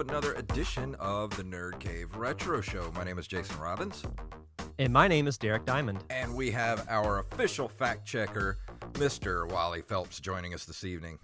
[0.00, 2.90] To another edition of the Nerd Cave Retro Show.
[2.94, 4.02] My name is Jason Robbins,
[4.78, 6.04] And my name is Derek Diamond.
[6.08, 8.58] and we have our official fact checker,
[8.92, 9.50] Mr.
[9.50, 11.18] Wally Phelps, joining us this evening.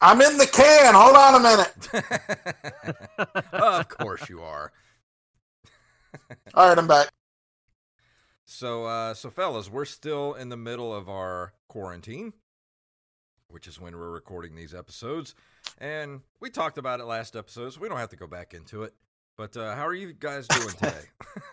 [0.00, 0.94] I'm in the can.
[0.94, 1.88] Hold on a minute.
[3.52, 4.72] of course you are.
[6.54, 7.08] All right, I'm back.
[8.44, 12.32] So, uh, so fellas, we're still in the middle of our quarantine,
[13.48, 15.34] which is when we're recording these episodes,
[15.78, 18.82] and we talked about it last episode, so we don't have to go back into
[18.82, 18.94] it.
[19.36, 21.02] But uh, how are you guys doing today?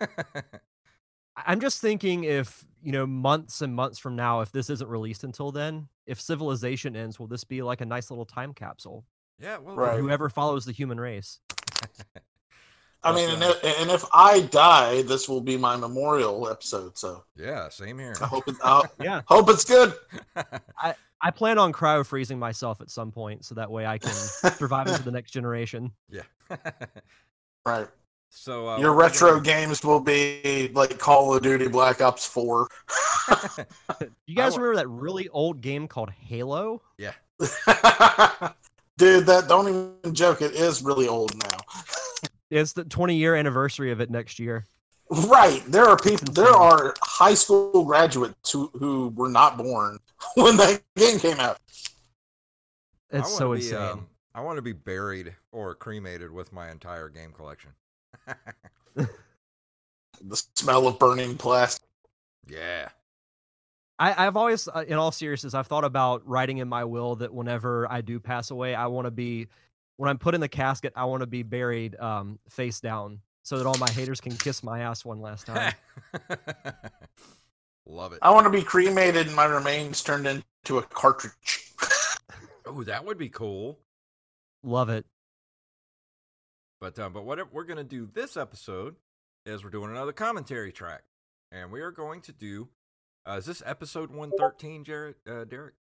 [1.36, 4.88] I- I'm just thinking if, you know, months and months from now, if this isn't
[4.88, 9.04] released until then, if civilization ends, will this be like a nice little time capsule
[9.40, 10.00] yeah, well, Right.
[10.00, 11.38] whoever follows the human race?
[13.04, 16.98] I mean, and uh, if, and if I die, this will be my memorial episode.
[16.98, 18.14] So yeah, same here.
[18.20, 19.20] I hope it, I Yeah.
[19.26, 19.94] hope it's good.
[20.76, 20.96] I
[21.30, 25.02] plan on cryo freezing myself at some point so that way I can survive into
[25.02, 25.90] the next generation.
[26.10, 26.22] yeah.
[27.66, 27.88] right.
[28.30, 32.68] so uh, Your retro gonna- games will be like Call of Duty Black Ops Four.
[34.26, 36.80] You guys remember that really old game called Halo?
[36.96, 37.12] yeah,
[38.96, 40.40] Dude, that don't even joke.
[40.40, 41.58] It is really old now.
[42.50, 44.66] It's the 20 year anniversary of it next year.
[45.10, 45.62] Right.
[45.66, 46.32] There are people.
[46.32, 49.98] There are high school graduates who, who were not born
[50.34, 51.58] when that game came out.
[53.10, 53.78] It's so be, insane.
[53.78, 57.70] um, I want to be buried or cremated with my entire game collection.
[60.24, 61.88] The smell of burning plastic.
[62.48, 62.88] yeah.
[64.00, 67.34] I, I've always, uh, in all seriousness, I've thought about writing in my will that
[67.34, 69.48] whenever I do pass away, I want to be,
[69.96, 73.58] when I'm put in the casket, I want to be buried um, face down so
[73.58, 75.72] that all my haters can kiss my ass one last time.
[77.88, 78.18] Love it.
[78.20, 81.64] I want to be cremated and my remains turned into a cartridge.
[82.70, 83.78] Oh, that would be cool.
[84.62, 85.06] Love it.
[86.82, 88.96] But uh, but what we're gonna do this episode
[89.46, 91.02] is we're doing another commentary track,
[91.50, 92.68] and we are going to do.
[93.26, 95.14] Uh, is this episode one thirteen, Jared?
[95.26, 95.76] Uh, Derek?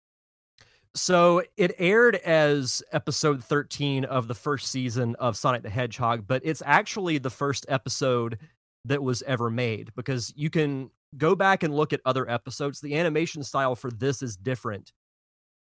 [0.93, 6.41] So it aired as episode 13 of the first season of Sonic the Hedgehog, but
[6.45, 8.37] it's actually the first episode
[8.85, 12.81] that was ever made because you can go back and look at other episodes.
[12.81, 14.91] The animation style for this is different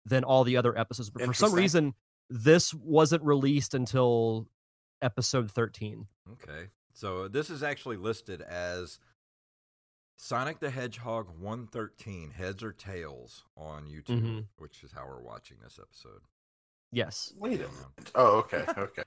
[0.07, 1.95] than all the other episodes, but for some reason,
[2.29, 4.49] this wasn't released until
[5.01, 6.07] episode 13.
[6.33, 8.99] Okay, so uh, this is actually listed as
[10.17, 14.47] Sonic the Hedgehog one thirteen, heads or tails on YouTube, Mhm.
[14.59, 16.23] which is how we're watching this episode.
[16.93, 17.33] Yes.
[17.39, 18.11] Wait a um, minute.
[18.15, 19.03] Oh, okay, okay.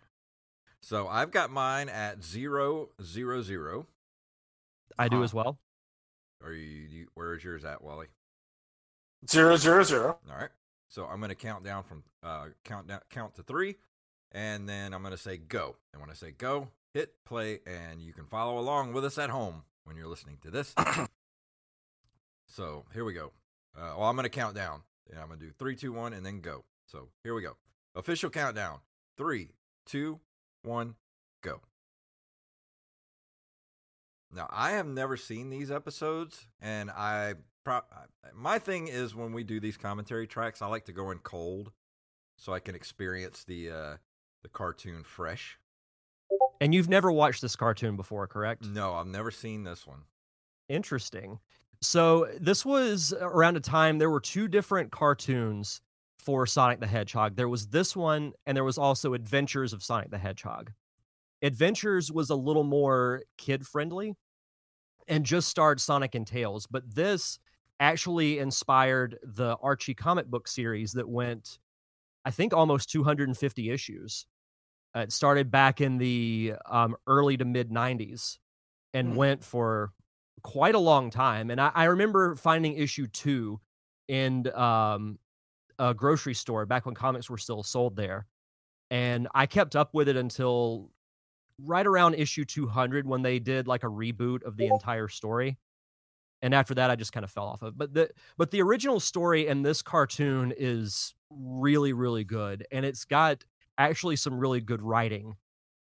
[0.82, 3.88] So I've got mine at zero zero zero.
[4.98, 5.24] I do Huh.
[5.24, 5.60] as well.
[6.44, 7.08] Are you, you?
[7.14, 8.08] Where is yours at, Wally?
[9.30, 10.18] Zero zero zero.
[10.30, 10.50] All right.
[10.88, 13.76] So I'm going to count down from uh, count down count to three,
[14.32, 15.76] and then I'm going to say go.
[15.94, 19.30] And when I say go, hit play, and you can follow along with us at
[19.30, 20.74] home when you're listening to this.
[22.48, 23.32] so here we go.
[23.78, 24.82] Uh, well, I'm going to count down.
[25.10, 26.64] And I'm going to do three, two, one, and then go.
[26.88, 27.58] So here we go.
[27.96, 28.80] Official countdown.
[29.18, 29.52] Three,
[29.86, 30.20] two,
[30.64, 30.96] one,
[31.42, 31.62] go.
[34.36, 37.82] Now I have never seen these episodes, and I pro-
[38.34, 41.72] my thing is when we do these commentary tracks, I like to go in cold,
[42.38, 43.96] so I can experience the uh,
[44.44, 45.58] the cartoon fresh.
[46.60, 48.66] And you've never watched this cartoon before, correct?
[48.66, 50.02] No, I've never seen this one.
[50.68, 51.40] Interesting.
[51.82, 55.82] So this was around a time there were two different cartoons
[56.18, 57.36] for Sonic the Hedgehog.
[57.36, 60.72] There was this one, and there was also Adventures of Sonic the Hedgehog.
[61.42, 64.16] Adventures was a little more kid friendly
[65.08, 67.40] and just starred Sonic and Tails, but this
[67.80, 71.60] actually inspired the Archie comic book series that went,
[72.26, 74.28] I think, almost 250 issues.
[74.96, 78.40] Uh, it started back in the um, early to mid 90s
[78.94, 79.16] and Hmm.
[79.16, 79.94] went for
[80.44, 81.52] quite a long time.
[81.52, 83.60] And I, I remember finding issue two
[84.08, 85.20] in um,
[85.80, 88.28] a grocery store back when comics were still sold there.
[88.92, 90.92] And I kept up with it until
[91.60, 95.58] right around issue 200 when they did like a reboot of the entire story.
[96.42, 97.78] and after that I just kind of fell off of.
[97.78, 103.06] But the but the original story and this cartoon is really really good, and it's
[103.06, 103.44] got
[103.78, 105.36] actually some really good writing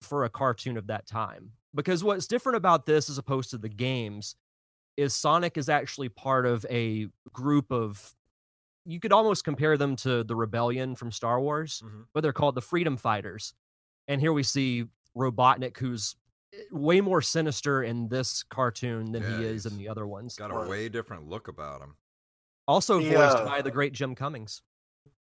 [0.02, 1.52] for a cartoon of that time.
[1.76, 4.36] Because what's different about this as opposed to the games
[4.96, 8.16] is Sonic is actually part of a group of
[8.86, 12.06] you could almost compare them to the rebellion from Star Wars, Mhm.
[12.14, 13.54] but they're called the Freedom Fighters.
[14.08, 14.86] And here we see
[15.18, 16.16] Robotnik, who's
[16.54, 20.36] eh, way more sinister in this cartoon than Yeah, he is in the other ones.
[20.36, 20.70] Got a Right.
[20.70, 21.96] way different look about him.
[22.68, 24.62] Also voiced uh, by the great Jim Cummings.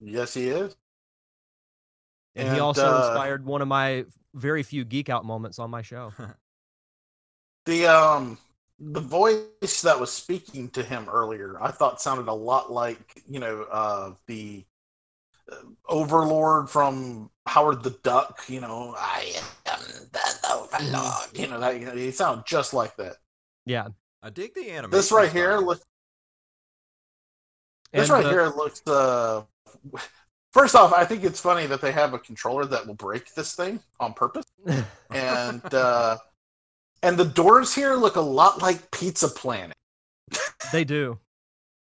[0.01, 0.77] Yes, he is.
[2.35, 5.83] And, he also uh, inspired one of my very few geek out moments on my
[5.83, 6.13] show.
[7.65, 8.39] The um
[8.81, 13.39] the voice that was speaking to him earlier, I thought sounded a lot like you
[13.39, 14.65] know uh, the
[15.89, 18.43] Overlord from Howard the Duck.
[18.49, 19.35] You know, I
[19.67, 19.81] am
[20.13, 21.39] the Overlord.
[21.39, 23.17] You know that you know, he sounded just like that.
[23.67, 23.89] Yeah.
[24.23, 24.91] I dig the animation.
[24.91, 25.85] This right here looks.
[27.93, 28.87] This right uh, here looks.
[28.87, 29.43] Uh,
[30.53, 33.55] first off, I think it's funny that they have a controller that will break this
[33.55, 34.47] thing on purpose,
[35.11, 36.17] and uh,
[37.03, 39.77] and the doors here look a lot like Pizza Planet.
[40.73, 41.19] they do.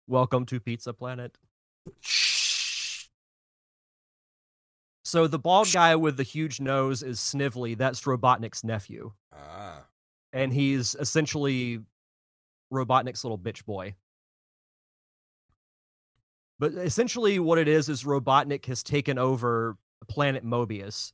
[0.06, 1.36] Welcome to Pizza Planet.
[5.08, 7.74] So the bald guy with the huge nose is Snively.
[7.74, 9.12] That's Robotnik's nephew.
[9.32, 9.86] Ah,
[10.34, 11.80] And he's essentially
[12.70, 13.94] Robotnik's little bitch boy.
[16.58, 19.78] But essentially, what it is is Robotnik has taken over
[20.08, 21.12] planet Mobius,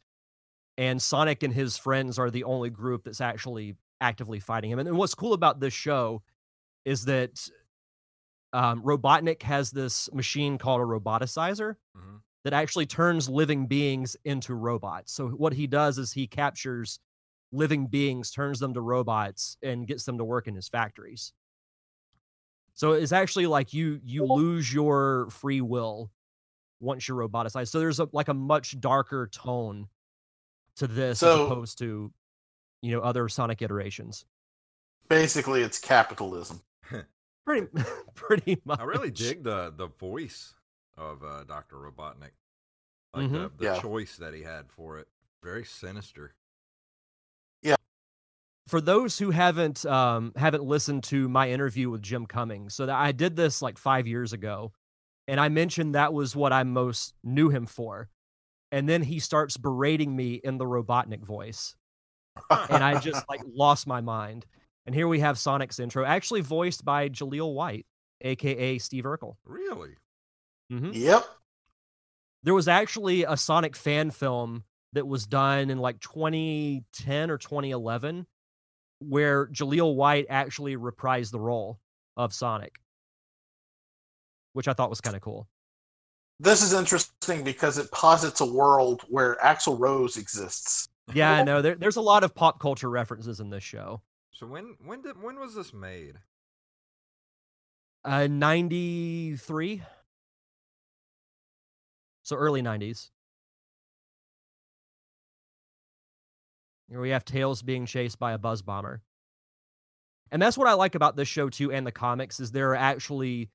[0.77, 4.81] and Sonic and his friends are the only group that's actually actively fighting him.
[4.81, 6.23] And what's cool about this show
[6.85, 7.49] is that
[8.53, 12.23] um, Robotnik has this machine called a roboticizer mhm.
[12.45, 15.13] That actually turns living beings into robots.
[15.13, 17.01] So what he does is he captures
[17.53, 21.33] living beings, turns them to robots, and gets them to work in his factories.
[22.75, 26.11] So it's actually like you you lose your free will
[26.81, 27.69] once you're roboticized.
[27.69, 29.89] So there's a, like a much darker tone
[30.77, 32.13] to this as opposed to
[32.83, 34.27] you know other Sonic iterations.
[35.09, 36.61] Basically, it's capitalism.
[37.47, 37.69] Pretty
[38.15, 38.81] pretty much.
[38.81, 40.55] I really dig the the voice
[40.97, 42.33] of uh, Doctor Robotnik.
[43.13, 43.59] Like the, Mhm.
[43.59, 43.81] the Yeah.
[43.81, 45.09] choice that he had for it.
[45.43, 46.35] Very sinister.
[47.63, 47.77] Yeah.
[48.67, 52.97] For those who haven't um, haven't listened to my interview with Jim Cummings, so that
[52.97, 54.73] I did this like five years ago,
[55.29, 58.09] and I mentioned that was what I most knew him for,
[58.73, 61.77] and then he starts berating me in the Robotnik voice,
[62.51, 64.47] and I just like lost my mind.
[64.87, 67.87] And here we have Sonic's intro, actually voiced by Jaleel White,
[68.23, 69.37] aka Steve Urkel.
[69.45, 69.95] Really?
[70.71, 71.27] Hmm Yep.
[72.43, 78.27] There was actually a Sonic fan film that was done in like 2010 or 2011
[79.01, 81.81] where Jaleel White actually reprised the role
[82.17, 82.77] of Sonic,
[84.53, 85.49] which I thought was kind of cool.
[86.41, 90.89] This is interesting because it posits a world where Axl Rose exists.
[91.13, 91.63] Yeah, I know.
[91.63, 94.03] There, there's a lot of pop culture references in this show.
[94.33, 96.17] So when when did when was this made?
[98.05, 99.83] Uh, 93.
[102.25, 103.11] So early 90s.
[106.89, 109.03] Here we have Tails being chased by a buzz bomber.
[110.31, 112.77] And that's what I like about this show too and the comics is there are
[112.77, 113.51] actually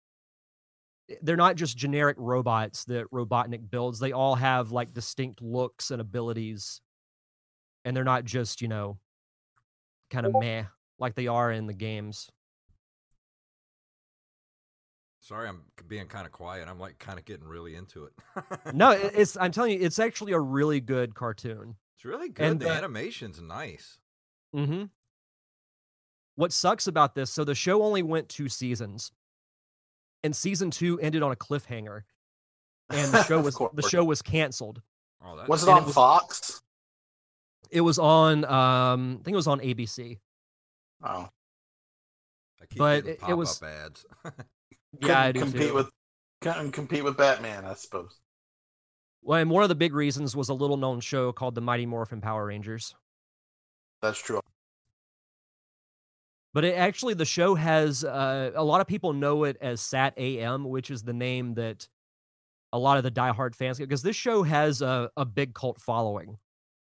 [1.09, 3.99] eh, they're not just generic robots that Robotnik builds.
[3.99, 6.81] They all have like distinct looks and abilities.
[7.85, 8.99] And they're not just, you know,
[10.11, 10.65] kind of meh
[10.99, 12.29] like they are in the games.
[15.29, 16.67] Sorry, I'm being kind of quiet.
[16.67, 18.13] I'm like kind of getting really into it.
[18.73, 21.75] No, it's I'm telling you, it's actually a really good cartoon.
[21.95, 22.47] it's really good.
[22.47, 23.99] and the the- animation's nice.
[24.55, 24.85] Mm-hmm.
[26.33, 27.29] What sucks about this?
[27.29, 29.11] So the show only went two seasons,
[30.23, 32.01] and season two ended on a cliffhanger,
[32.89, 34.81] and the show was the show was canceled.
[35.23, 36.61] Oh, that's Was it on it was- Fox?
[37.69, 40.17] It was on, um, I think it was on ABC.
[41.03, 41.29] Oh,
[42.59, 44.05] I keep but getting it- it pop-up was- ads.
[45.01, 45.73] Yeah, I Couldn't do compete too.
[45.75, 45.89] with
[46.41, 48.19] couldn't compete with Batman, I suppose.
[49.21, 51.85] Well, and one of the big reasons was a little known show called The Mighty
[51.85, 52.95] Morphin Power Rangers.
[54.01, 54.39] That's true.
[56.53, 60.13] But it actually, the show has uh, a lot of people know it as Sat
[60.17, 61.87] AM, which is the name that
[62.71, 65.79] a lot of the diehard fans get because this show has a, a big cult
[65.81, 66.37] following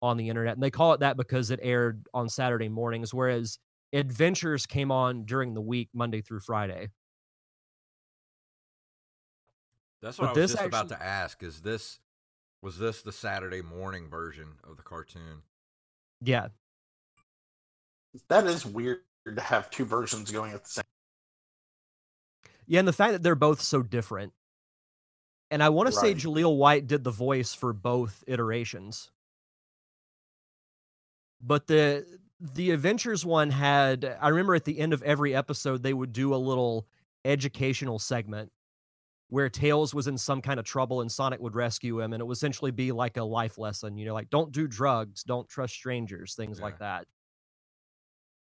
[0.01, 0.55] on the internet.
[0.55, 3.59] And they call it that because it aired on Saturday mornings, whereas
[3.93, 6.89] Adventures came on during the week, Monday through Friday.
[10.03, 11.43] That's But what I was this just about to ask.
[11.43, 11.99] Is this
[12.63, 15.43] was this the Saturday morning version of the cartoon?
[16.21, 16.49] Yeah.
[18.29, 20.85] That is weird to have two versions going at the same.
[22.67, 24.33] Yeah, and the fact that they're both so different.
[25.51, 29.11] And I want to say Jaleel White did the voice for both iterations.
[31.41, 32.07] But the
[32.41, 36.35] the Adventures one had I remember at the end of every episode they would do
[36.35, 36.87] a little
[37.25, 38.53] educational segment
[39.31, 42.27] where Tails was in some kind of trouble and Sonic would rescue him and it
[42.27, 45.73] would essentially be like a life lesson, you know, like don't do drugs, don't trust
[45.73, 47.07] strangers, things like that.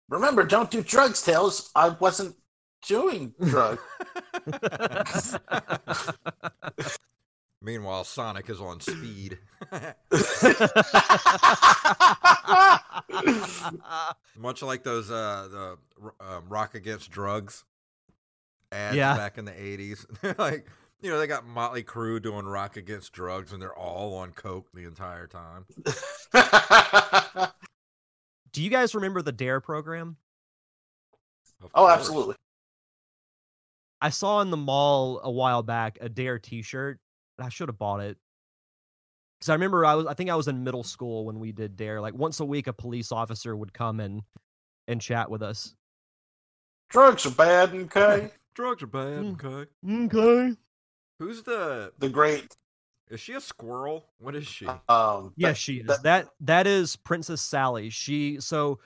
[0.09, 1.71] Remember, don't do drugs, Tails.
[1.73, 2.35] I wasn't
[2.85, 3.81] doing drugs.
[7.61, 9.37] Meanwhile, Sonic is on speed.
[14.37, 15.77] Much like those uh the
[16.19, 17.63] um, Rock Against Drugs
[18.73, 19.15] ads Yeah.
[19.15, 20.05] back in the 80s.
[20.37, 20.67] like,
[21.01, 24.67] you know, they got Motley Crue doing Rock Against Drugs and they're all on coke
[24.73, 25.65] the entire time.
[28.51, 30.17] Do you guys remember the Dare program?
[31.61, 31.93] Of oh, course.
[31.93, 32.35] absolutely.
[34.01, 36.99] I saw in the mall a while back a Dare T-shirt,
[37.37, 38.17] and I should have bought it
[39.39, 41.75] because I remember I was I think I was in middle school when we did
[41.75, 41.99] Dare.
[41.99, 44.21] Like once a week, a police officer would come and
[44.87, 45.73] and chat with us.
[46.89, 48.31] Drugs are bad, okay?
[48.53, 49.43] Drugs are bad, Mm.
[49.43, 49.69] okay.
[50.17, 50.57] Okay.
[51.19, 52.55] Who's the The great.
[53.09, 54.05] Is she a squirrel?
[54.19, 54.65] What is she?
[54.65, 55.87] Um, Yes, that- she is.
[55.87, 57.89] that- That that is Princess Sally.
[57.89, 58.79] She so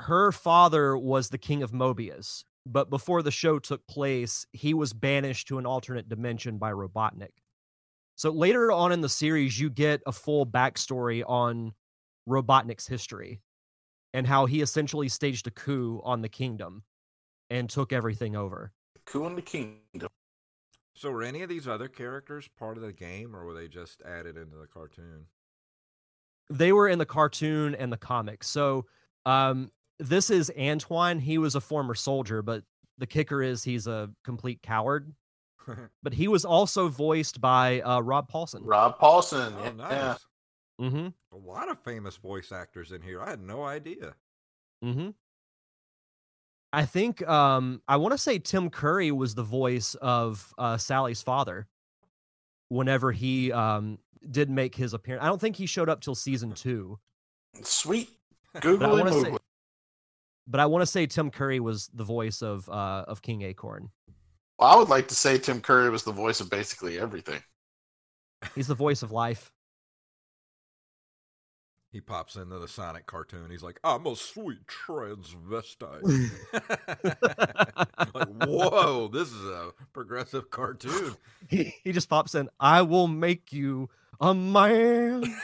[0.00, 4.92] her father was the king of Mobius, but before the show took place, he was
[4.92, 7.32] banished to an alternate dimension by Robotnik.
[8.16, 11.74] So later on in the series, you get a full backstory on
[12.28, 13.40] Robotnik's history
[14.12, 16.84] and how he essentially staged a coup on the kingdom
[17.50, 18.72] and took everything over.
[19.06, 20.08] Coup in the Kingdom.
[20.94, 24.02] So were any of these other characters part of the game or were they just
[24.02, 25.26] added into the cartoon?
[26.50, 28.48] they were in the cartoon and the comics.
[28.48, 28.86] So
[29.26, 31.18] um, this is Antoine.
[31.18, 32.62] He was a former soldier, but
[32.98, 35.12] the kicker is he's a complete coward.
[36.02, 38.60] But he was also voiced by uh, Rob Paulsen.
[38.64, 39.54] Rob Paulsen.
[39.58, 39.70] oh, yeah.
[39.72, 40.26] nice.
[40.78, 41.06] Mm-hmm.
[41.32, 43.22] A lot of famous voice actors in here.
[43.22, 44.14] I had no idea.
[44.84, 45.08] Mm-hmm.
[46.74, 51.22] I think um, I want to say Tim Curry was the voice of uh, Sally's
[51.22, 51.68] father.
[52.68, 53.98] Whenever he um,
[54.30, 56.98] did make his appearance, I don't think he showed up till season two.
[57.62, 58.10] Sweet.
[58.62, 59.36] But I want to say,
[60.46, 63.90] but I want to say Tim Curry was the voice of uh, of King Acorn.
[64.60, 67.42] Well, I would like to say Tim Curry was the voice of basically everything.
[68.54, 69.52] He's the voice of life.
[71.94, 73.52] He pops into the Sonic cartoon.
[73.52, 76.02] He's like, I'm a sweet transvestite.
[78.14, 81.14] like, whoa, this is a progressive cartoon.
[81.46, 82.50] he, he just pops in.
[82.58, 85.22] I will make you a man.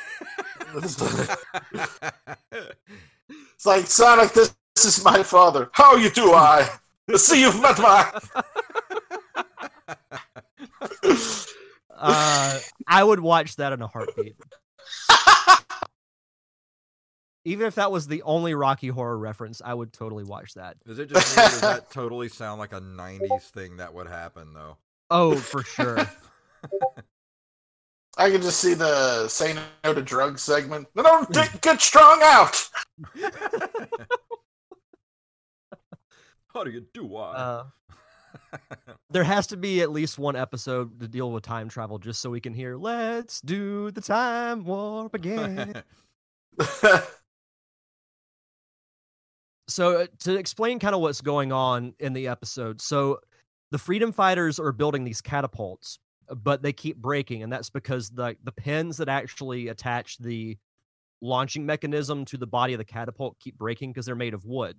[0.75, 1.01] It's
[3.65, 4.33] like Sonic.
[4.33, 5.71] This, this is my father.
[5.73, 6.69] How you do, I?
[7.15, 8.21] See, you've met my.
[12.03, 14.35] Uh, I would watch that in a heartbeat.
[17.45, 20.77] Even if that was the only Rocky Horror reference, I would totally watch that.
[20.87, 24.53] Is it just me, does that totally sound like a 90s thing that would happen,
[24.53, 24.77] though?
[25.11, 25.99] Oh, for sure.
[28.19, 30.89] I can just see the say no to drugs segment.
[30.95, 32.69] No, no, get, get strong out.
[36.53, 37.37] How do you do, I?
[37.37, 37.65] Uh,
[39.11, 42.29] there has to be at least one episode to deal with time travel just so
[42.31, 45.83] we can hear, let's do the time warp again.
[49.71, 53.19] So uh, to explain kind of what's going on in the episode so
[53.71, 55.99] the freedom fighters are building these catapults
[56.29, 60.57] uh, but they keep breaking and that's because the the pins that actually attach the
[61.21, 64.77] launching mechanism to the body of the catapult keep breaking because they're made of wood.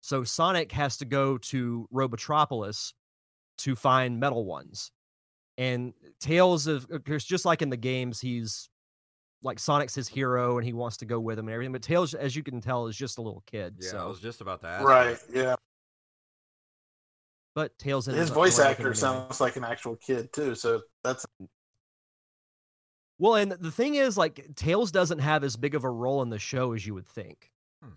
[0.00, 2.92] So sonic has to go to robotropolis
[3.58, 4.90] to find metal ones
[5.58, 8.70] and tails of course just like in the games he's
[9.42, 11.72] like Sonic's his hero and he wants to go with him and everything.
[11.72, 13.76] But Tails, as you can tell, is just a little kid.
[13.80, 14.86] yeah, I was just about to ask.
[14.86, 15.18] right.
[15.28, 15.36] that.
[15.36, 15.54] Yeah.
[17.54, 20.54] but Tails ends His voice going actor sounds like an actual kid too.
[20.54, 21.26] So that's
[23.18, 23.34] well.
[23.36, 26.38] And the thing is, like Tails doesn't have as big of a role in the
[26.38, 27.50] show as you would think.
[27.82, 27.90] Hmm.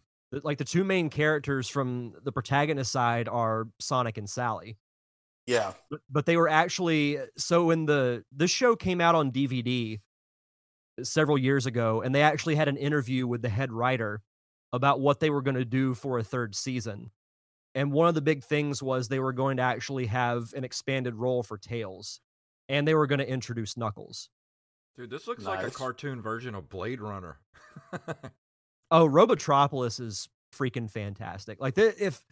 [0.43, 4.77] Like the two main characters from the protagonist side are Sonic and Sally.
[5.45, 5.73] yeah.
[5.91, 9.99] but, but they were actually so in the this show came out on DVD
[11.03, 14.21] several years ago and they actually had an interview with the head writer
[14.71, 17.11] about what they were going to do for a third season.
[17.73, 21.15] And one of the big things was they were going to actually have an expanded
[21.15, 22.21] role for Tails
[22.69, 24.29] and they were going to introduce Knuckles.
[24.95, 27.37] Dude, this looks like a cartoon version of Blade Runner.
[28.91, 31.59] Oh, Robotropolis is freaking fantastic.
[31.59, 32.23] Like if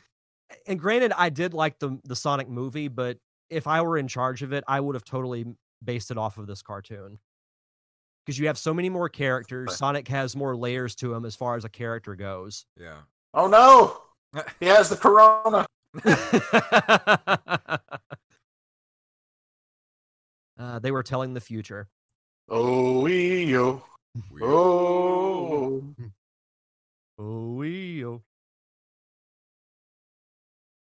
[0.67, 3.17] and granted I did like the the Sonic movie, but
[3.49, 5.45] if I were in charge of it, I would have totally
[5.83, 7.19] based it off of this cartoon.
[8.25, 9.75] Because you have so many more characters.
[9.75, 12.65] Sonic has more layers to him as far as a character goes.
[12.79, 12.99] Yeah.
[13.33, 14.01] Oh no!
[14.59, 15.65] He has the corona.
[20.57, 21.87] uh, they were telling the future.
[22.49, 23.83] Oh, yo.
[24.41, 25.83] Oh.
[27.19, 28.21] Oh, wee, oh.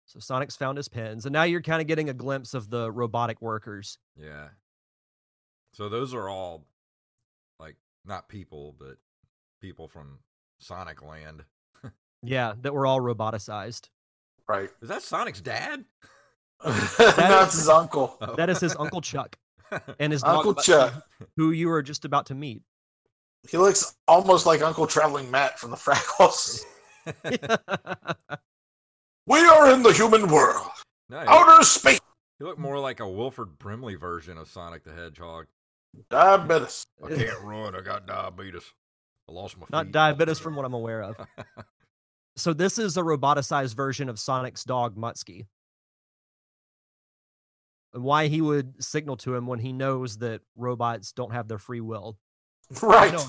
[0.06, 2.90] So Sonic's found his pins, and now you're kind of getting a glimpse of the
[2.90, 3.98] robotic workers.
[4.16, 4.48] Yeah.
[5.72, 6.66] So those are all
[7.60, 8.96] like not people, but
[9.60, 10.18] people from
[10.58, 11.44] Sonic Land.
[12.22, 13.88] Yeah, that were all roboticized.
[14.46, 14.68] Right.
[14.82, 15.84] Is that Sonic's dad?
[16.64, 18.18] That's his uncle.
[18.20, 18.34] Oh.
[18.36, 19.38] That is his Uncle Chuck
[19.98, 21.06] and his Uncle Bucky, Chuck.
[21.36, 22.62] who you were just about to meet.
[23.48, 26.62] He looks almost like Uncle Traveling Matt from the Fraggles.
[29.26, 30.66] We are in the human world.
[31.08, 32.00] no, he, Outer space.
[32.38, 35.46] he looked more like a Wilford Brimley version of Sonic the Hedgehog.
[36.08, 36.86] Diabetes.
[37.04, 37.74] I can't run.
[37.74, 38.62] I got diabetes.
[39.28, 39.72] I lost my feet.
[39.72, 39.92] Not feet.
[39.92, 41.16] diabetes from what I'm aware of.
[42.36, 45.46] So this is a roboticized version of Sonic's dog Muttski.
[47.92, 51.58] And why he would signal to him when he knows that robots don't have their
[51.58, 52.16] free will.
[52.80, 53.12] Right.
[53.12, 53.24] no.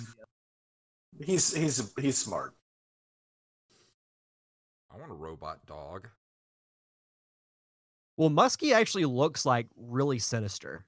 [1.25, 2.53] He's he's he's smart.
[4.93, 6.09] I want a robot dog.
[8.17, 10.85] Well, Muttski actually looks like really sinister.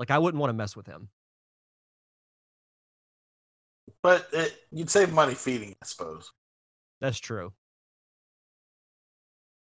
[0.00, 1.10] Like I wouldn't want to mess with him.
[4.02, 6.32] But it, you'd save money feeding, I suppose.
[7.02, 7.52] That's true.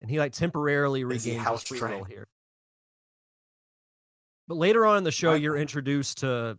[0.00, 2.26] And he like temporarily regains his house free will here.
[4.48, 5.42] But later on in the show, Right.
[5.42, 6.58] you're introduced to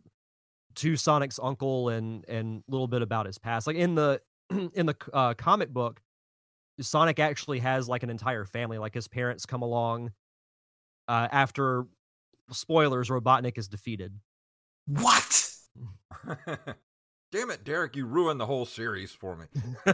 [0.76, 3.66] to Sonic's uncle and and a little bit about his past.
[3.66, 4.22] Like in the
[4.76, 6.02] in the uh, comic book,
[6.82, 8.78] Sonic actually has like an entire family.
[8.78, 10.12] Like his parents come along
[11.08, 11.88] uh, after
[12.52, 13.10] spoilers.
[13.10, 14.20] Robotnik is defeated.
[14.88, 15.52] What?
[17.32, 17.96] Damn it, Derek!
[17.96, 19.46] You ruined the whole series for me.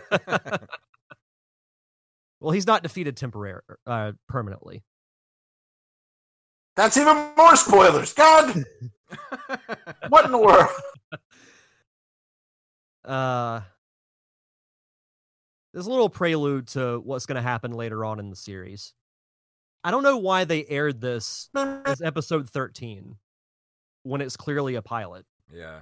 [2.40, 4.84] well, he's not defeated temporarily, uh, permanently.
[6.76, 8.14] That's even more spoilers.
[8.14, 8.64] God,
[10.10, 10.70] what in the world?
[13.04, 13.62] uh
[15.74, 18.94] there's a little prelude to what's going to happen later on in the series.
[19.84, 23.16] I don't know why they aired this as episode 13
[24.04, 25.26] when it's clearly a pilot.
[25.54, 25.82] yeah.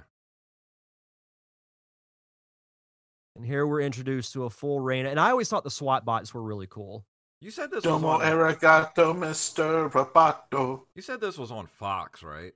[3.36, 5.06] And here we're introduced to a full reign.
[5.06, 7.06] And I always thought the SWAT bots were really cool.
[7.40, 8.20] You said this was on.
[8.20, 9.90] arigato, Mr.
[9.90, 10.82] Roboto.
[10.94, 12.52] You said this was on Fox, right?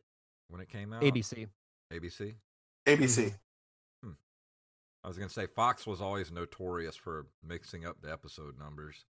[0.49, 1.01] When it came out.
[1.01, 1.47] ABC.
[1.91, 2.35] ABC.
[2.87, 3.35] ABC.
[4.03, 4.09] Hmm.
[4.09, 4.13] Hmm.
[5.03, 9.07] I was gonna say Fox was always notorious for mixing up the episode numbers.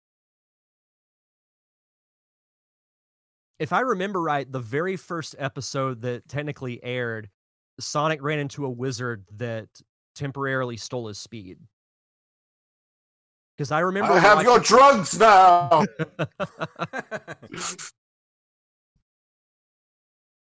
[3.61, 7.29] If I remember right, the very first episode that technically aired,
[7.79, 9.67] Sonic ran into a wizard that
[10.15, 11.59] temporarily stole his speed.
[13.55, 15.85] Because I remember I have watching- your drugs now.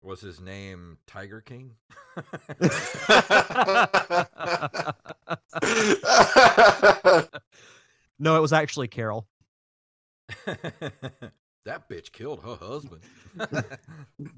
[0.02, 1.76] was his name Tiger King?
[8.18, 9.28] no, it was actually Carol.
[11.66, 13.02] That bitch killed her husband.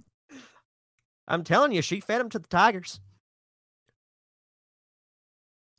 [1.29, 3.01] I'm telling you, she fed him to the tigers.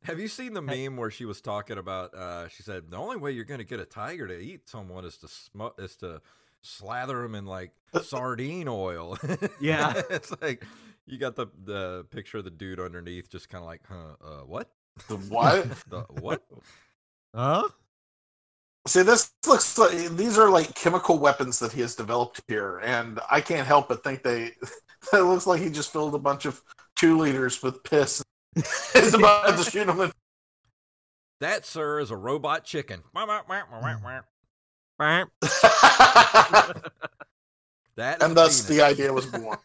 [0.03, 2.13] Have you seen the meme where she was talking about?
[2.15, 5.03] Uh, she said the only way you're going to get a tiger to eat someone
[5.05, 6.21] is to smu- is to
[6.61, 9.17] slather them in like sardine oil.
[9.59, 9.93] Yeah.
[10.09, 10.65] it's like
[11.05, 14.15] you got the the picture of the dude underneath, just kind of like, huh?
[14.23, 14.69] Uh, what?
[15.09, 15.67] The what?
[15.89, 16.43] The what?
[17.35, 17.67] Huh?
[18.89, 23.19] See, this looks like these are like chemical weapons that he has developed here, and
[23.29, 24.53] I can't help but think they.
[25.13, 26.61] It looks like he just filled a bunch of
[26.97, 28.21] two liters with piss.
[28.53, 30.01] He's about to shoot him.
[30.01, 30.11] In.
[31.39, 33.03] That, sir, is a robot chicken.
[37.95, 38.77] that and thus penis.
[38.77, 39.57] the idea was born.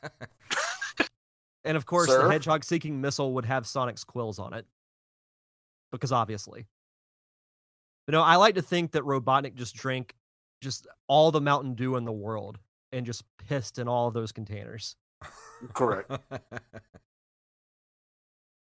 [1.65, 2.23] And of course, Sir?
[2.23, 4.67] the hedgehog seeking missile would have Sonic's quills on it.
[5.91, 6.69] Because obviously.
[8.07, 10.15] But no, I like to think that Robotnik just drank
[10.61, 12.59] just all the Mountain Dew in the world
[12.93, 14.97] and just pissed in all of those containers.
[15.73, 16.11] Correct.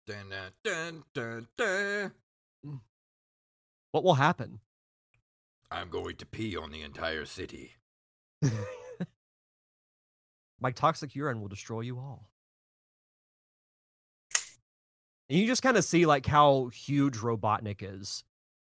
[0.08, 2.12] dun, dun, dun, dun, dun.
[2.66, 2.80] Mm.
[3.92, 4.60] What will happen?
[5.72, 7.74] I'm going to pee on the entire city.
[10.60, 12.30] My toxic urine will destroy you all.
[15.30, 18.24] And you just kind of see like how huge Robotnik is.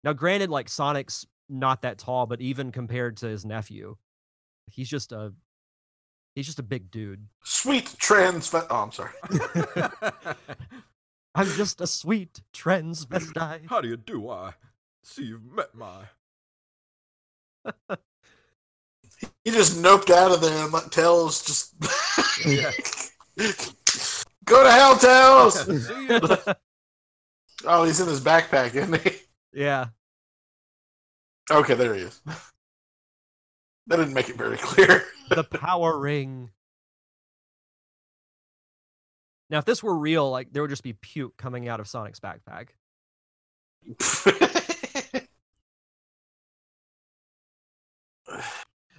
[0.04, 3.96] Now, granted, like Sonic's not that tall, but even compared to his nephew,
[4.66, 5.32] he's just a
[6.36, 7.26] He's just a big dude.
[7.42, 8.54] Sweet trans.
[8.54, 9.10] Oh, I'm sorry.
[11.34, 13.68] I'm just a sweet transvestite.
[13.68, 14.30] How do you do?
[14.30, 14.52] I
[15.02, 16.04] see you've met my.
[19.44, 21.74] He just noped out of there and let Tails just
[22.46, 22.70] Yeah.
[24.46, 25.66] go to hell, Tails.
[27.66, 29.16] oh, he's in his backpack, isn't he?
[29.52, 29.86] Yeah.
[31.50, 32.20] Okay, there he is.
[33.86, 35.04] That didn't make it very clear.
[35.30, 36.50] The power ring.
[39.48, 42.20] Now, if this were real, like there would just be puke coming out of Sonic's
[42.20, 42.68] backpack.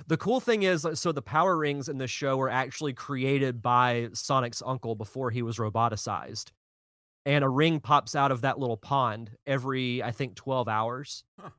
[0.07, 3.61] The cool thing is, uh, so the power rings in the show were actually created
[3.61, 6.51] by Sonic's uncle before he was roboticized.
[7.25, 11.23] And a ring pops out of that little pond every, I think, 12 hours.
[11.39, 11.49] Huh.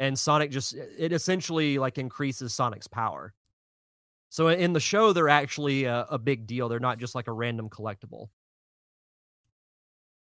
[0.00, 3.32] And Sonic just, it essentially like increases Sonic's power.
[4.30, 6.68] So in the show, they're actually a, a big deal.
[6.68, 8.28] They're not just like a random collectible,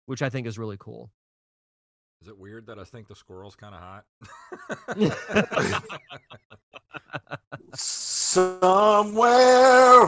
[0.07, 1.11] which I think is really cool.
[2.21, 4.05] Is it weird that I think the squirrel's kind of hot?
[7.75, 9.33] Somewhere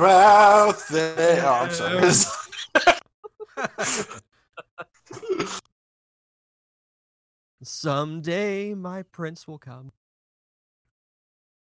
[0.05, 1.43] out there.
[1.45, 2.11] Oh, I'm sorry.
[7.63, 9.93] Someday my prince will come.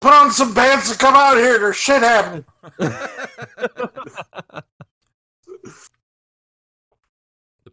[0.00, 1.58] Put on some pants and come out here.
[1.58, 2.44] There's shit happening.
[2.78, 3.02] the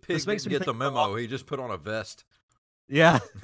[0.02, 1.15] pig This makes didn't me get the memo.
[1.15, 2.24] He just put on a vest.
[2.88, 3.19] Yeah.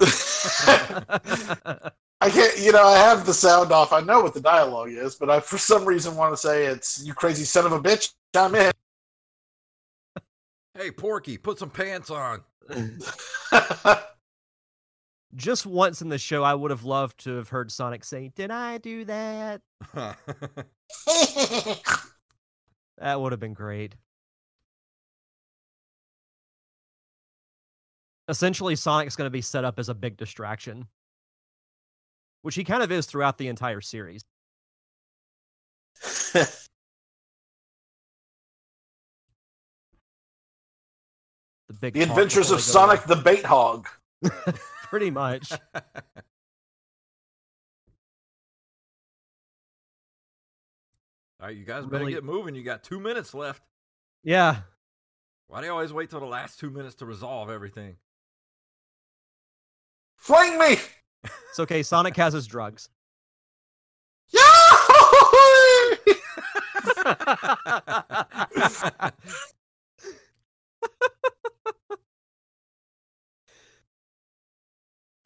[2.20, 3.92] I can't, you know, I have the sound off.
[3.92, 7.04] I know what the dialogue is, but I, for some reason, want to say it's
[7.04, 8.72] "you crazy son of a bitch." I'm in.
[10.78, 12.44] Hey, Porky, put some pants on.
[15.34, 18.52] Just once in the show, I would have loved to have heard Sonic say, Did
[18.52, 19.60] I do that?
[23.00, 23.94] That would have been great.
[28.28, 30.88] Essentially, Sonic's going to be set up as a big distraction,
[32.42, 34.22] which he kind of is throughout the entire series.
[41.80, 43.88] Big the Adventures of they go Sonic the Bait Hog.
[44.84, 45.52] Pretty much.
[51.40, 52.54] All right, you guys better Really- get moving.
[52.54, 53.62] You got two minutes left.
[54.24, 54.56] Yeah.
[55.46, 57.96] Why do you always wait till the last two minutes to resolve everything?
[60.16, 60.76] Fling me!
[61.50, 61.82] It's okay.
[61.82, 62.88] Sonic has his drugs.
[64.30, 65.96] Yahoo!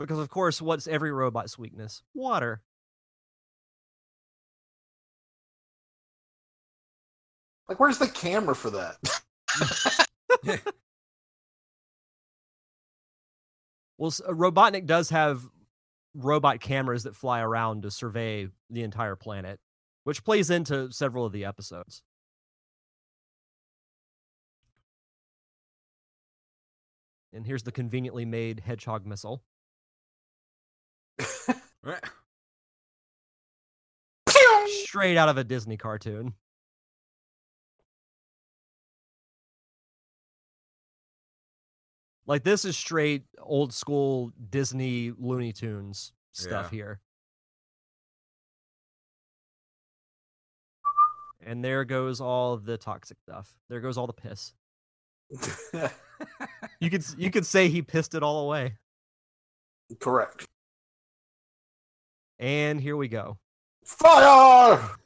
[0.02, 2.02] Because, of course, what's every robot's weakness?
[2.14, 2.62] Water.
[7.68, 8.96] Like, where's the camera for that?
[14.02, 15.42] Well, uh, Robotnik does have
[16.14, 19.60] robot cameras that fly around to survey the entire planet,
[20.02, 22.02] which plays into several of the episodes.
[27.32, 29.44] And here's the conveniently made hedgehog missile.
[34.85, 36.35] Straight out of a Disney cartoon.
[42.27, 46.77] Like this is straight old school Disney Looney Tunes stuff Yeah.
[46.77, 47.01] here.
[51.45, 53.53] And there goes all the toxic stuff.
[53.68, 54.55] There goes all the piss.
[56.79, 58.77] You could you could say he pissed it all away.
[60.01, 60.47] Correct.
[62.42, 63.38] And here we go.
[63.85, 64.96] Fire!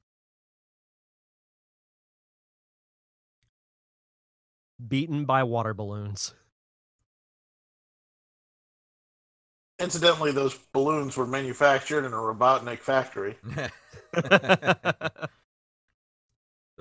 [4.89, 6.33] Beaten by water balloons.
[9.79, 13.37] Incidentally, those balloons were manufactured in a Robotnik factory.
[14.15, 15.11] They're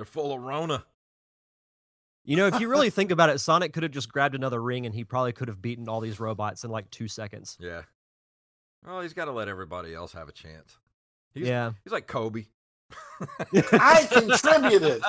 [0.06, 0.86] full of Rona.
[2.24, 4.86] You know, if you really think about it, Sonic could have just grabbed another ring
[4.86, 7.58] and he probably could have beaten all these robots in like two seconds.
[7.60, 7.82] Yeah.
[8.86, 10.78] Well, he's got to let everybody else have a chance.
[11.34, 11.72] He's, yeah.
[11.84, 12.46] He's like Kobe.
[13.74, 15.02] I contributed.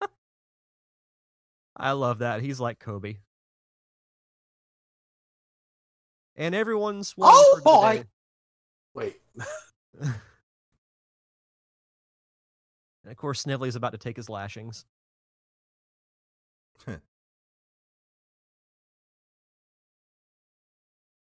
[1.76, 2.42] I love that.
[2.42, 3.18] He's like Kobe.
[6.34, 8.04] And everyone's won Oh, boy.
[8.94, 9.20] Wait.
[13.04, 14.84] And of course, Snively's about to take his lashings.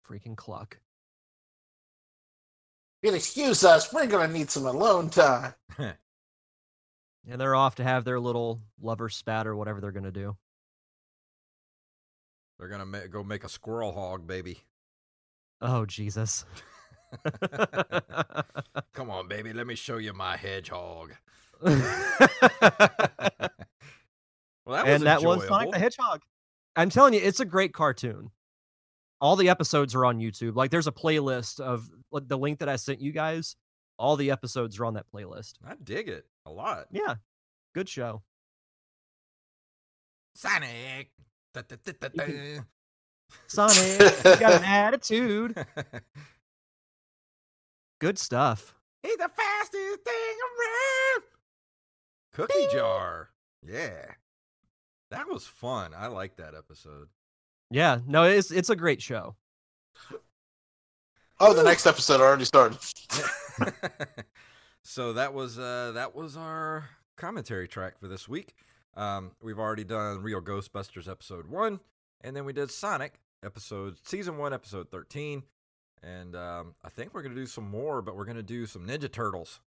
[0.06, 0.78] Freaking cluck.
[3.02, 3.94] You can excuse us.
[3.94, 5.54] We're going to need some alone time.
[7.30, 10.36] And they're off to have their little lover spat or whatever they're gonna do.
[12.58, 14.64] They're gonna ma- go make a squirrel hog, baby.
[15.62, 16.46] Oh Jesus.
[18.94, 19.54] Come on, baby.
[19.54, 21.14] Let me show you my hedgehog.
[21.62, 21.76] well,
[24.68, 25.72] that was and that was Sonic enjoyable.
[25.72, 26.22] the Hedgehog.
[26.76, 28.32] I'm telling you, it's a great cartoon.
[29.22, 30.56] All the episodes are on YouTube.
[30.56, 33.56] Like there's a playlist of like, the link that I sent you guys.
[33.98, 35.56] All the episodes are on that playlist.
[35.66, 36.86] I dig it a lot.
[36.92, 37.16] Yeah.
[37.76, 38.22] Good show.
[40.36, 41.12] Sonic.
[41.54, 42.60] Da, da, da, da.
[43.48, 45.66] Sonic, you got an attitude.
[48.00, 48.74] Good stuff.
[49.04, 51.24] He's the fastest thing around.
[52.34, 53.30] Cookie jar.
[53.66, 54.06] Yeah.
[55.12, 55.92] That was fun.
[55.96, 57.10] I like that episode.
[57.72, 59.36] Yeah, no, it's it's a great show.
[61.42, 62.78] Oh, the next episode already started.
[64.84, 68.56] so that was uh that was our commentary track for this week.
[68.96, 71.80] Um we've already done Real Ghostbusters episode 1
[72.22, 75.44] and then we did Sonic episode season 1 episode 13
[76.04, 78.66] and um I think we're going to do some more but we're going to do
[78.66, 79.62] some Ninja Turtles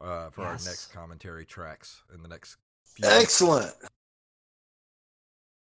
[0.00, 3.40] uh for our next commentary tracks in the next few weeks.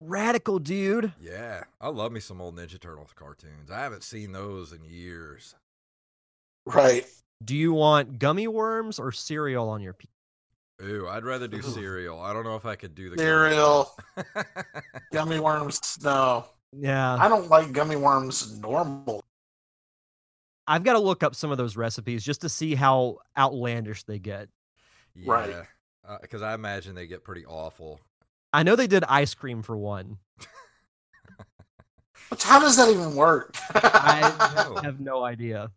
[0.01, 0.11] Excellent.
[0.11, 1.13] Radical dude.
[1.19, 3.71] Yeah, I love me some old Ninja Turtles cartoons.
[3.71, 5.55] I haven't seen those in years.
[6.65, 7.05] Right.
[7.43, 10.11] Do you want gummy worms or cereal on your pizza?
[10.83, 12.19] Ooh, I'd rather do cereal.
[12.19, 13.95] I don't know if I could do the gummy Cereal.
[14.15, 14.45] worms.
[15.11, 15.97] Gummy worms.
[16.03, 17.15] No, Yeah.
[17.19, 19.23] I don't like gummy worms normal.
[20.67, 24.19] I've got to look up some of those recipes just to see how outlandish they
[24.19, 24.49] get.
[25.25, 25.49] Right.
[25.49, 25.63] Yeah,
[26.07, 27.99] uh, because I imagine they get pretty awful.
[28.57, 30.17] I know they did ice cream for one.
[32.27, 33.55] But how does that even work?
[33.75, 35.69] I have no idea.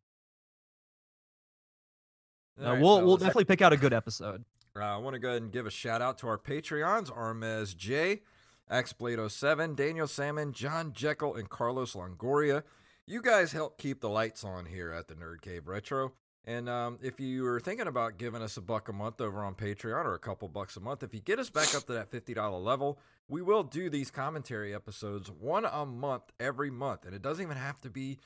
[2.59, 4.47] Uh, All right, we'll we'll definitely pick out a good episode.
[4.75, 7.77] Uh, I want to go ahead and give a shout out to our Patreons Armez
[7.77, 8.23] J,
[8.71, 12.63] Axblade07, Daniel Salmon, John Jekyll, and Carlos Longoria.
[13.07, 16.15] You guys help keep the lights on here at the Nerd Cave Retro.
[16.47, 19.55] And um, if you are thinking about giving us a buck a month over on
[19.55, 22.11] Patreon or a couple bucks a month, if you get us back up to that
[22.11, 22.99] $50 level,
[23.29, 27.05] we will do these commentary episodes one a month every month.
[27.05, 28.19] And it doesn't even have to be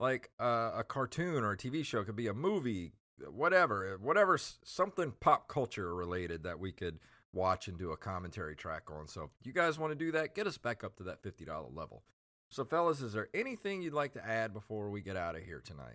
[0.00, 2.92] like a, a cartoon or a TV show, it could be a movie,
[3.30, 6.98] whatever, whatever, something pop culture related that we could
[7.32, 9.06] watch and do a commentary track on.
[9.06, 11.76] So if you guys want to do that, get us back up to that $50
[11.76, 12.02] level.
[12.48, 15.62] So, fellas, is there anything you'd like to add before we get out of here
[15.64, 15.94] tonight?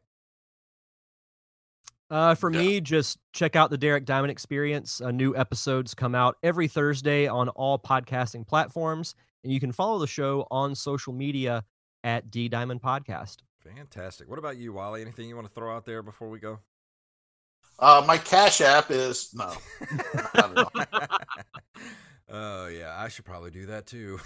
[2.10, 2.60] Uh, for Yeah.
[2.60, 5.02] me, just check out the Derek Diamond Experience.
[5.02, 9.98] Uh, new episodes come out every Thursday on all podcasting platforms, and you can follow
[10.00, 11.64] the show on social media
[12.04, 13.38] at D Diamond Podcast.
[13.64, 14.30] Fantastic.
[14.30, 15.02] What about you, Wally?
[15.02, 16.60] Anything you want to throw out there before we go?
[17.80, 19.54] uh, my Cash App is no.
[20.36, 20.72] Not at all.
[22.30, 24.20] Oh yeah, I should probably do that too.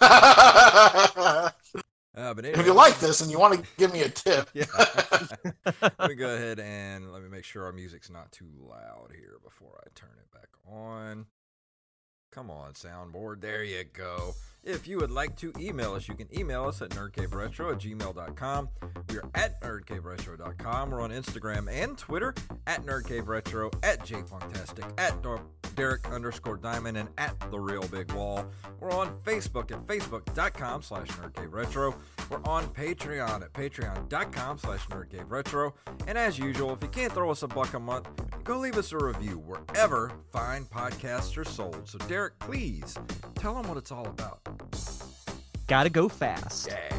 [2.18, 4.50] if uh, but anyway, you like this and you want to give me a tip,
[4.54, 4.64] yeah.
[5.82, 9.36] let me go ahead and let me make sure our music's not too loud here
[9.44, 11.26] before I turn it back on.
[12.32, 13.40] Come on, soundboard.
[13.40, 14.34] There you go.
[14.64, 18.68] If you would like to email us, you can email us at nerdcaveretro at gmail.com.
[19.08, 20.90] We are at nerdcaveretro.com.
[20.90, 22.34] We're on Instagram and Twitter
[22.66, 25.22] at nerdcaveretro, at jfunktastic, at
[25.74, 28.44] Derek underscore Diamond, and at The Real Big Wall.
[28.80, 31.94] We're on Facebook at facebook.com slash nerdcaveretro.
[32.28, 35.72] We're on Patreon at patreon.com slash nerdcaveretro.
[36.06, 38.08] And as usual, if you can't throw us a buck a month,
[38.44, 41.88] go leave us a review wherever fine podcasts are sold.
[41.88, 42.96] So, Derek, please
[43.36, 44.40] tell them what it's all about.
[45.66, 46.68] Gotta go fast.
[46.68, 46.98] Yeah.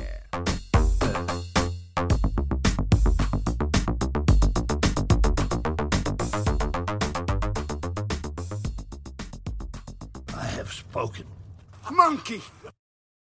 [10.36, 11.26] I have spoken.
[11.92, 12.42] Monkey!